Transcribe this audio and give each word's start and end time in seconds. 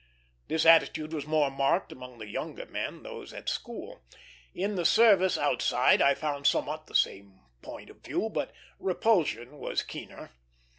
This 0.47 0.65
attitude 0.65 1.13
was 1.13 1.27
more 1.27 1.51
marked 1.51 1.91
among 1.91 2.17
the 2.17 2.25
younger 2.27 2.65
men, 2.65 3.03
those 3.03 3.33
at 3.33 3.45
the 3.45 3.51
school. 3.51 4.01
In 4.51 4.73
the 4.73 4.83
service 4.83 5.37
outside 5.37 6.01
I 6.01 6.15
found 6.15 6.47
somewhat 6.47 6.87
the 6.87 6.95
same 6.95 7.39
point 7.61 7.91
of 7.91 7.97
view, 8.03 8.27
but 8.27 8.51
repulsion 8.79 9.59
was 9.59 9.83
keener. 9.83 10.31